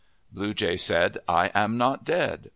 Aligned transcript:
Blue 0.31 0.55
Jay 0.55 0.77
said," 0.77 1.19
I 1.43 1.51
am 1.53 1.77
not 1.77 2.03
dead. 2.03 2.49